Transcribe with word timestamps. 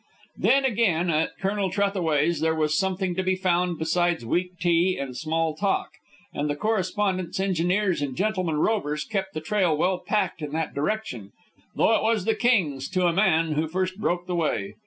Then, 0.39 0.65
again, 0.65 1.11
at 1.11 1.37
Colonel 1.37 1.69
Trethaway's 1.69 2.39
there 2.41 2.55
was 2.55 2.75
something 2.75 3.13
to 3.13 3.21
be 3.21 3.35
found 3.35 3.77
besides 3.77 4.25
weak 4.25 4.57
tea 4.59 4.97
and 4.99 5.15
small 5.15 5.53
talk; 5.55 5.91
and 6.33 6.49
the 6.49 6.55
correspondents, 6.55 7.39
engineers, 7.39 8.01
and 8.01 8.15
gentlemen 8.15 8.57
rovers 8.57 9.03
kept 9.03 9.35
the 9.35 9.41
trail 9.41 9.77
well 9.77 9.99
packed 9.99 10.41
in 10.41 10.53
that 10.53 10.73
direction, 10.73 11.33
though 11.75 11.93
it 11.95 12.01
was 12.01 12.25
the 12.25 12.33
Kings, 12.33 12.89
to 12.89 13.05
a 13.05 13.13
man, 13.13 13.51
who 13.51 13.67
first 13.67 13.99
broke 13.99 14.25
the 14.25 14.33
way. 14.33 14.73